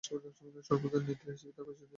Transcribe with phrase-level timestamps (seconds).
[0.67, 1.89] সর্বোদয় নেত্রী হিসেবে তার পরিচিতি ছিল।